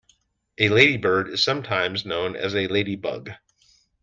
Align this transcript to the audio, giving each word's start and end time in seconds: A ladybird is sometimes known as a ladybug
A 0.57 0.69
ladybird 0.69 1.29
is 1.29 1.43
sometimes 1.43 2.07
known 2.07 2.35
as 2.35 2.55
a 2.55 2.65
ladybug 2.65 3.33